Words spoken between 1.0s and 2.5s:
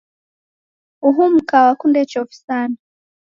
Uhu mka wakunde chofi